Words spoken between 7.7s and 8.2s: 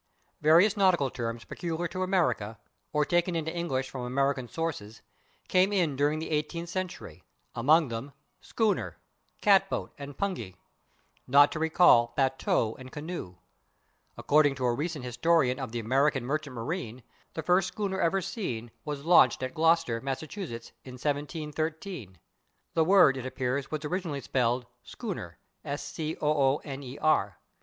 them,